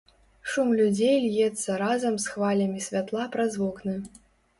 Шум 0.51 0.69
людзей 0.77 1.17
льецца 1.25 1.75
разам 1.81 2.17
з 2.23 2.31
хвалямі 2.31 2.81
святла 2.87 3.27
праз 3.37 3.51
вокны. 3.65 3.95